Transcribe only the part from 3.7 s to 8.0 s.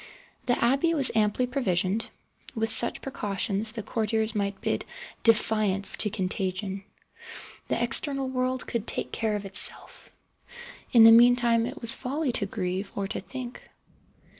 the courtiers might bid defiance to contagion. The